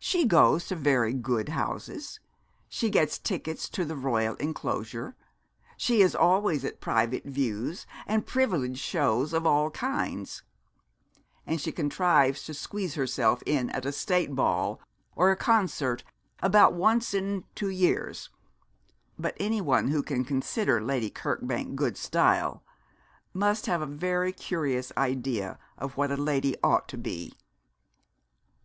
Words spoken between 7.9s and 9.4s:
and privileged shows